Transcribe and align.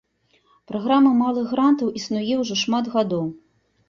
Праграма 0.69 1.11
малых 1.17 1.45
грантаў 1.51 1.91
існуе 1.99 2.39
ўжо 2.39 2.57
шмат 2.63 2.89
гадоў. 2.95 3.29